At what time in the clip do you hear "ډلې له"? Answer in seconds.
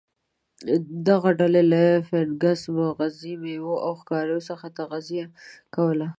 1.39-1.83